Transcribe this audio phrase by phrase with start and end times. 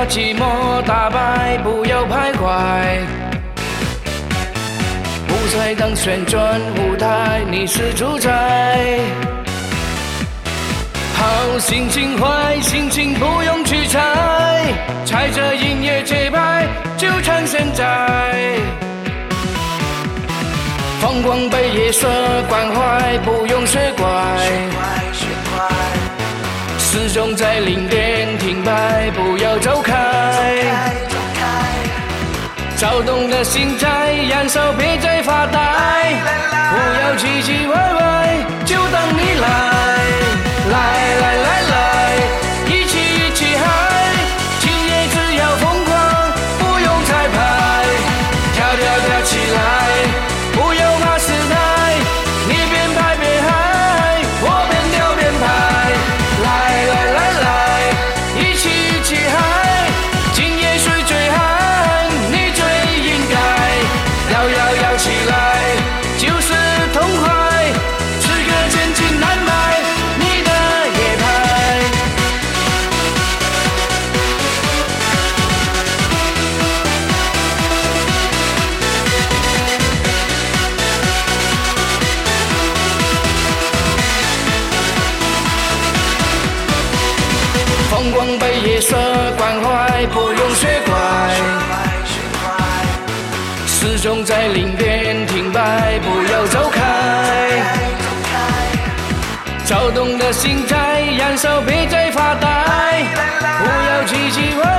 [0.00, 3.00] 把寂寞打败，不要徘徊。
[5.28, 8.30] 舞台当旋转舞台，你是主宰。
[11.12, 14.72] 好心情坏心情不用去猜，
[15.04, 18.58] 踩着音乐节拍就趁现在。
[20.98, 22.08] 风光被夜色
[22.48, 24.08] 惯坏，不用学乖。
[26.78, 28.19] 始终在零点
[33.40, 35.58] 的心在燃烧，别再发呆。
[36.72, 38.04] 不要唧唧歪歪，
[38.66, 39.46] 就等你来。
[40.70, 40.76] 来
[41.22, 41.74] 来来来，
[42.66, 43.64] 一起一起嗨！
[44.60, 45.90] 今夜只要疯狂，
[46.58, 47.40] 不用彩排，
[48.52, 49.58] 跳跳跳起来，
[88.00, 88.96] 风光被夜色
[89.36, 90.96] 关怀，不用学乖。
[93.66, 96.80] 始终在零点停摆，不要走开。
[99.66, 103.04] 躁动的心在燃烧，别再发呆。
[103.42, 104.69] 不要唧唧歪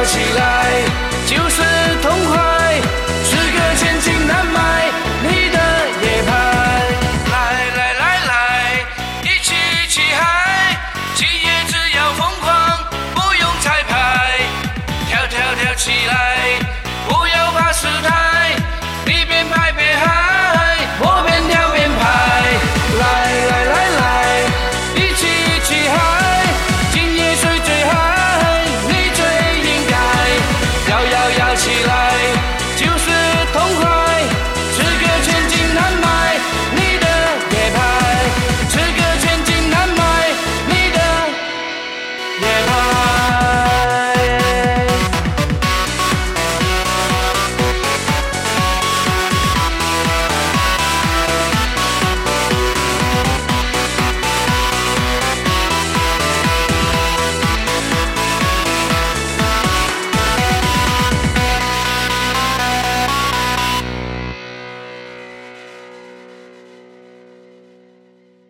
[0.00, 0.59] 跳起来。